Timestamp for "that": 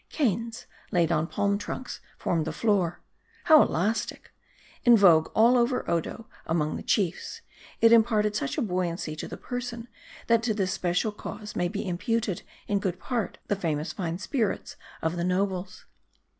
10.25-10.41